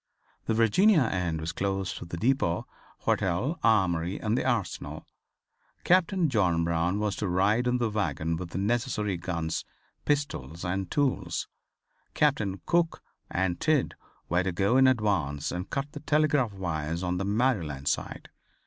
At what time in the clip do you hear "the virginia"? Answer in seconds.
0.47-1.01